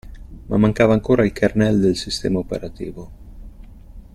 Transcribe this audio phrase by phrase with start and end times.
[0.47, 3.11] Ma mancava ancora il kernel del sistema operativo.